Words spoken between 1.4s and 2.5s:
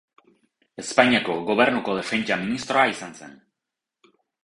Gobernuko Defentsa